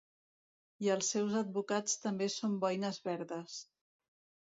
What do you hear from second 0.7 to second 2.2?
I els seus advocats